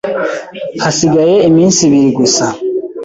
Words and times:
Hasigaye 0.83 1.35
iminsi 1.49 1.79
ibiri 1.87 2.09
gusa. 2.19 2.45